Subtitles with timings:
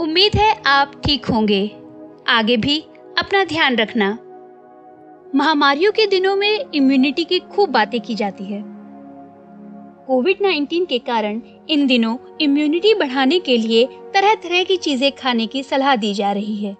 [0.00, 1.70] उम्मीद है आप ठीक होंगे।
[2.28, 2.78] आगे भी
[3.18, 4.18] अपना ध्यान रखना।
[5.34, 8.62] महामारियों के दिनों में इम्यूनिटी की खूब बातें की जाती है।
[10.06, 15.46] कोविड 19 के कारण इन दिनों इम्यूनिटी बढ़ाने के लिए तरह तरह की चीज़ें खाने
[15.46, 16.76] की सलाह दी जा रही है।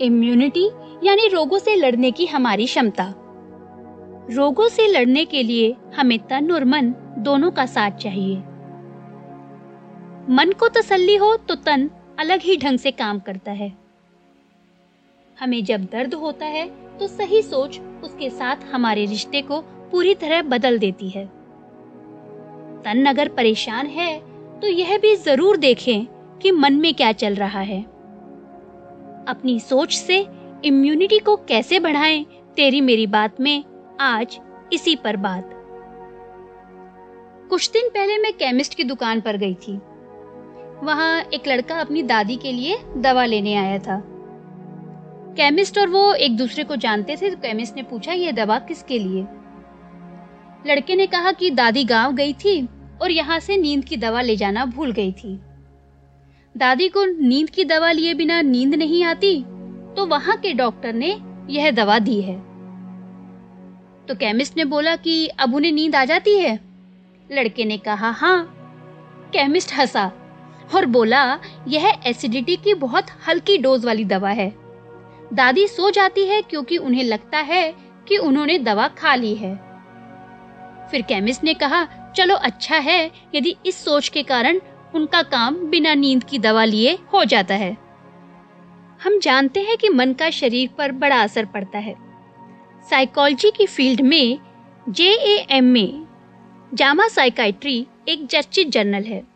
[0.00, 0.66] इम्यूनिटी
[1.04, 3.14] यानी रोगों से लड़ने की हमारी क्षमता।
[4.30, 8.42] रोगों से लड़ने के लिए हमें तन और मन दोनों का साथ चाहिए।
[10.22, 13.72] मन को तसल्ली हो तो तन अलग ही ढंग से काम करता है।
[15.36, 16.66] हमें जब दर्द होता है
[16.98, 19.60] तो सही सोच उसके साथ हमारे रिश्ते को
[19.92, 21.24] पूरी तरह बदल देती है।
[22.84, 24.18] तन अगर परेशान है
[24.60, 26.06] तो यह भी ज़रूर देखें
[26.38, 27.82] कि मन में क्या चल रहा है।
[29.28, 30.26] अपनी सोच से
[30.64, 32.24] इम्यूनिटी को कैसे बढ़ाएँ,
[32.56, 33.64] तेरी मेरी बात में
[34.00, 34.40] आज
[34.72, 35.50] इसी पर बात।
[37.50, 39.80] कुछ दिन पहले मैं केमिस्ट की दुकान पर गई थी।
[40.82, 44.02] वहाँ एक लड़का अपनी दादी के लिए दवा लेने आया था।
[45.36, 48.98] केमिस्ट और वो एक दूसरे को जानते थे तो केमिस्ट ने पूछा, ये दवा किसके
[48.98, 49.22] लिए?
[50.66, 52.68] लड़के ने कहा कि दादी गाँव गई थी
[53.02, 55.34] और यहाँ से नींद की दवा ले जाना भूल गई थी।
[56.54, 59.42] दादी को नींद की दवा लिए बिना नींद नहीं आती
[59.96, 61.16] तो वहाँ के डॉक्टर ने
[61.50, 62.36] यह दवा दी है।
[64.08, 66.58] तो केमिस्ट ने बोला कि अब उन्हें नींद आ जाती है?
[67.30, 68.44] लड़के ने कहा हाँ।
[69.32, 70.10] केमिस्ट हंसा।
[70.74, 74.54] और बोला, यह एसिडिटी की बहुत हल्की डोज वाली दवा है।
[75.32, 77.74] दादी सो जाती है क्योंकि उन्हें लगता है
[78.08, 79.54] कि उन्होंने दवा खा ली है।
[80.90, 81.84] फिर केमिस्ट ने कहा,
[82.16, 84.60] चलो अच्छा है, यदि इस सोच के कारण
[84.94, 87.76] उनका काम बिना नींद की दवा लिए हो जाता है।
[89.02, 91.94] हम जानते हैं कि मन का शरीर पर बड़ा असर पड़ता है।
[92.90, 94.38] साइकोलॉजी की फ़ील्ड में
[94.88, 96.06] जे ए एम में
[96.74, 99.31] जामा साइकाइट्री एक चर्चित जर्नल है।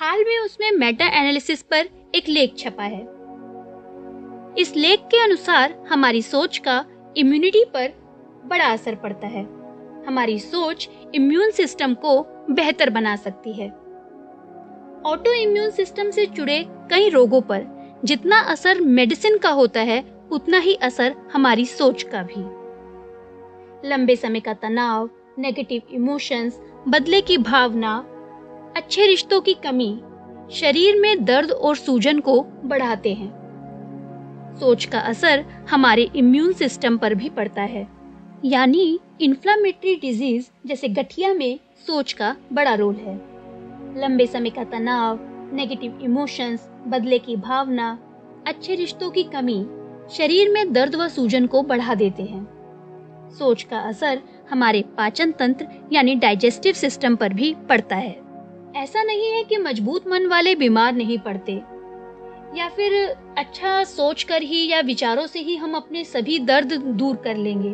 [0.00, 3.00] हाल में उसमें मेटा एनालिसिस पर एक लेख छपा है।
[4.58, 6.84] इस लेख के अनुसार हमारी सोच का
[7.16, 7.92] इम्यूनिटी पर
[8.44, 9.42] बड़ा असर पड़ता है।
[10.06, 12.20] हमारी सोच इम्यून सिस्टम को
[12.50, 13.68] बेहतर बना सकती है।
[15.06, 17.64] ऑटो इम्यून सिस्टम से जुड़े कई रोगों पर
[18.04, 22.42] जितना असर मेडिसिन का होता है, उतना ही असर हमारी सोच का भी।
[23.88, 28.15] लंबे समय का तनाव नेगेटिव इमोशंस बदले की भावना
[28.76, 30.00] अच्छे रिश्तों की कमी
[30.52, 37.14] शरीर में दर्द और सूजन को बढ़ाते हैं। सोच का असर हमारे इम्यून सिस्टम पर
[37.14, 37.88] भी पड़ता है।
[38.44, 43.14] यानी इन्फ्लामेटरी डिज़ीज़ जैसे गठिया में सोच का बड़ा रोल है।
[44.00, 45.18] लंबे समय का तनाव
[45.52, 47.98] नेगेटिव इमोशंस बदले की भावना,
[48.46, 49.66] अच्छे रिश्तों की कमी
[50.10, 52.44] शरीर में दर्द व सूजन को बढ़ा देते हैं।
[53.38, 58.25] सोच का असर हमारे पाचन तंत्र यानी डाइजेस्टिव सिस्टम पर भी पड़ता है।
[58.76, 61.52] ऐसा नहीं है कि मज़बूत मन वाले बीमार नहीं पड़ते।
[62.58, 62.94] या फिर
[63.38, 67.70] अच्छा सोच कर ही या विचारों से ही हम अपने सभी दर्द दूर कर लेंगे।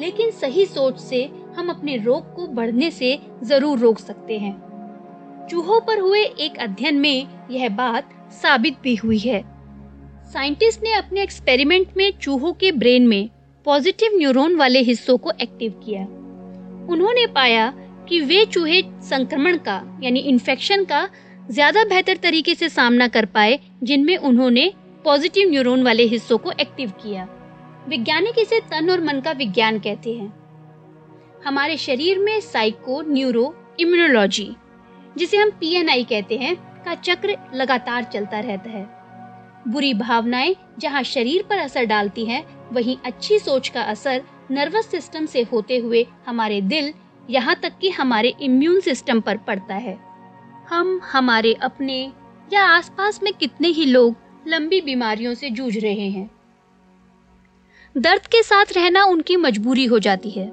[0.00, 1.24] लेकिन सही सोच से
[1.56, 4.54] हम अपने रोग को बढ़ने से ज़रूर रोक सकते हैं।
[5.50, 9.40] चूहों पर हुए एक अध्ययन में यह बात साबित भी हुई है।
[10.32, 13.28] साइंटिस्ट ने अपने एक्सपेरिमेंट में चूहों के ब्रेन में
[13.66, 16.02] पॉजिटिव न्यूरॉन वाले हिस्सों को एक्टिव किया।
[16.92, 17.72] उन्होंने पाया
[18.08, 21.08] कि वे चूहे संक्रमण का, यानी इन्फेक्शन का,
[21.50, 24.72] ज़्यादा बेहतर तरीके से सामना कर पाए, जिनमें उन्होंने
[25.04, 27.24] पॉजिटिव न्यूरॉन वाले हिस्सों को एक्टिव किया।
[27.88, 30.32] वैज्ञानिक इसे तन और मन का विज्ञान कहते हैं।
[31.44, 34.54] हमारे शरीर में साइको न्यूरो इम्यूनोलॉजी
[35.18, 36.54] जिसे हम पीएनआई कहते हैं,
[36.84, 38.84] का चक्र लगातार चलता रहता है।
[39.68, 45.26] बुरी भावनाएँ जहाँ शरीर पर असर डालती हैं, वहीं अच्छी सोच का असर नर्वस सिस्टम
[45.26, 46.92] से होते हुए हमारे दिल
[47.30, 49.98] यहाँ तक कि हमारे इम्यून सिस्टम पर पड़ता है।
[50.68, 52.12] हम, हमारे अपने
[52.52, 54.16] या आसपास में कितने ही लोग
[54.48, 56.30] लंबी बीमारियों से जूझ रहे हैं।
[57.96, 60.46] दर्द के साथ रहना उनकी मजबूरी हो जाती है।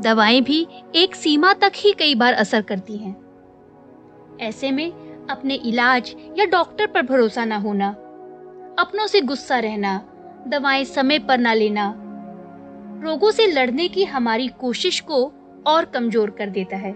[0.00, 3.16] दवाएँ भी एक सीमा तक ही कई बार असर करती हैं।
[4.40, 4.90] ऐसे में
[5.30, 7.88] अपने इलाज या डॉक्टर पर भरोसा ना होना,
[8.78, 10.00] अपनों से गुस्सा रहना,
[10.48, 11.94] दवाएँ समय पर ना लेना
[13.02, 15.16] रोगों से लड़ने की हमारी कोशिश को
[15.66, 16.90] और कमज़ोर कर देता है।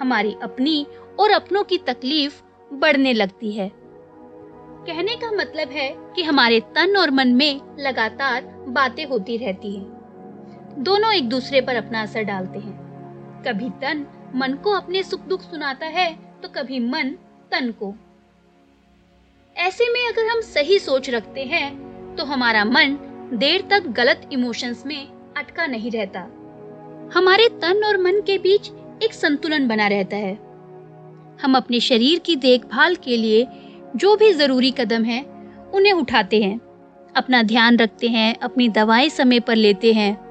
[0.00, 0.86] हमारी अपनी
[1.18, 3.70] और अपनों की तकलीफ़ बढ़ने लगती है।
[4.86, 10.82] कहने का मतलब है कि हमारे तन और मन में लगातार बातें होती रहती हैं।
[10.82, 15.42] दोनों एक दूसरे पर अपना असर डालते हैं। कभी तन मन को अपने सुख दुख
[15.42, 16.12] सुनाता है
[16.42, 17.16] तो कभी मन
[17.52, 17.94] तन को।
[19.56, 22.98] ऐसे में अगर हम सही सोच रखते हैं तो हमारा मन
[23.32, 26.20] देर तक गलत इमोशंस में अटका नहीं रहता।
[27.14, 28.70] हमारे तन और मन के बीच
[29.02, 30.34] एक संतुलन बना रहता है।
[31.42, 33.46] हम अपने शरीर की देखभाल के लिए
[33.96, 35.24] जो भी ज़रूरी कदम है,
[35.74, 36.60] उन्हें उठाते हैं।
[37.16, 40.24] अपना ध्यान रखते हैं, अपनी दवाएँ समय पर लेते हैं।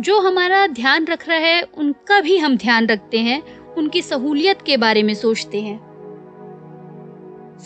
[0.00, 4.76] जो हमारा ध्यान रख रहा है, उनका भी हम ध्यान रखते हैं, उनकी सहूलियत के
[4.76, 5.94] बारे में सोचते हैं।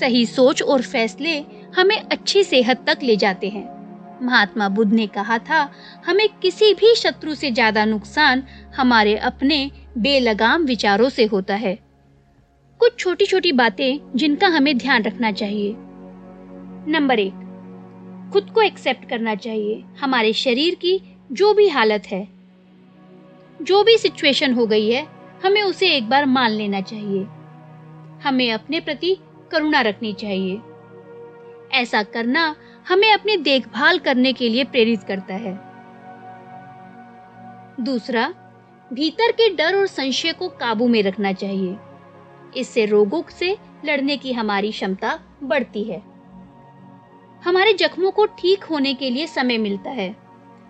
[0.00, 1.44] सही सोच और फैसले
[1.76, 3.77] हमें अच्छी सेहत तक ले जाते हैं।
[4.22, 5.60] महात्मा बुद्ध ने कहा था,
[6.06, 8.42] हमें किसी भी शत्रु से ज़्यादा नुकसान
[8.76, 11.74] हमारे अपने बेलगाम विचारों से होता है।
[12.80, 15.74] कुछ छोटी छोटी बातें जिनका हमें ध्यान रखना चाहिए।
[16.88, 17.32] नंबर एक,
[18.32, 21.00] खुद को एक्सेप्ट करना चाहिए। हमारे शरीर की
[21.32, 22.26] जो भी हालत है,
[23.62, 25.06] जो भी सिचुएशन हो गई है,
[25.44, 27.26] हमें उसे एक बार मान लेना चाहिए।
[28.24, 29.16] हमें अपने प्रति
[29.50, 30.60] करुणा रखनी चाहिए।
[31.72, 32.54] ऐसा करना
[32.88, 35.60] हमें अपनी देखभाल करने के लिए प्रेरित करता है।
[37.80, 38.34] दूसरा,
[38.92, 41.76] भीतर के डर और संशय को काबू में रखना चाहिए।
[42.56, 46.02] इससे रोगों से लड़ने की हमारी क्षमता बढ़ती है।
[47.44, 50.16] हमारे जख्मों को ठीक होने के लिए समय मिलता है।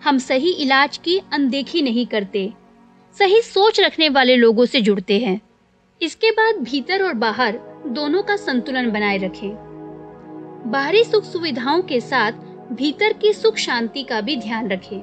[0.04, 2.52] हम सही इलाज की अनदेखी नहीं करते।
[3.18, 5.40] सही सोच रखने वाले लोगों से जुड़ते हैं।
[6.02, 9.67] इसके बाद भीतर और बाहर दोनों का संतुलन बनाए रखें।
[10.66, 12.32] बाहरी सुख सुविधाओं के साथ
[12.72, 15.00] भीतर की सुख शांति का भी ध्यान रखें।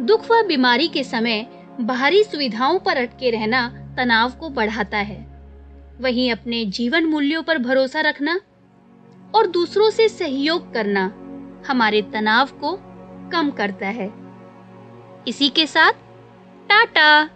[0.00, 1.46] दुख व बीमारी के समय
[1.80, 5.26] बाहरी सुविधाओं पर अटके रहना तनाव को बढ़ाता है।
[6.00, 8.40] वहीं अपने जीवन मूल्यों पर भरोसा रखना
[9.34, 11.06] और दूसरों से सहयोग करना
[11.68, 12.78] हमारे तनाव को
[13.30, 14.12] कम करता है।
[15.28, 15.92] इसी के साथ
[16.68, 17.35] टाटा!